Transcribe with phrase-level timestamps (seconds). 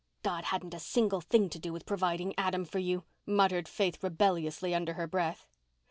[0.23, 4.73] "God hadn't a single thing to do with providing Adam for you," muttered Faith rebelliously
[4.73, 5.45] under her breath.